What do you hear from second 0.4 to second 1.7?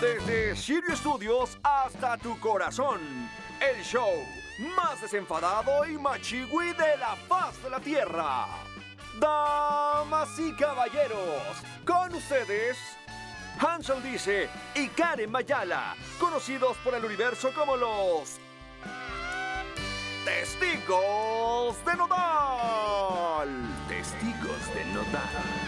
Sirio Studios